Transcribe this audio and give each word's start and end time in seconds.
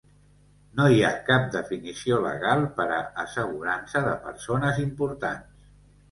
No 0.77 0.85
hi 0.93 1.01
ha 1.07 1.09
cap 1.25 1.43
definició 1.55 2.15
legal 2.23 2.65
per 2.79 2.87
a 2.95 2.97
"assegurança 3.25 4.01
de 4.07 4.15
persones 4.23 4.81
importants". 4.85 5.69